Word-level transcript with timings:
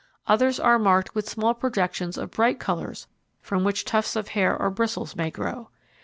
Others 0.25 0.59
are 0.59 0.79
marked 0.79 1.13
with 1.13 1.29
small 1.29 1.53
projections 1.53 2.17
of 2.17 2.31
bright 2.31 2.59
colours 2.59 3.05
from 3.39 3.63
which 3.63 3.85
tufts 3.85 4.15
of 4.15 4.29
hair 4.29 4.57
or 4.59 4.71
bristles 4.71 5.15
may 5.15 5.29
grow. 5.29 5.69